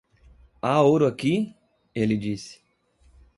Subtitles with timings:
[0.63, 1.55] "Há ouro aqui?"
[1.93, 2.59] ele disse.